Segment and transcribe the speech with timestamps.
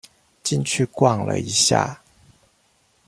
[0.43, 2.01] 進去逛了一下